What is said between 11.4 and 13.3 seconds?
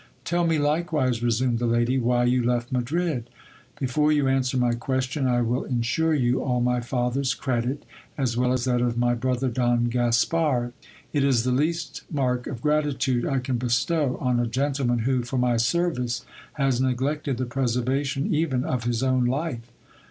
the least mark of gratitude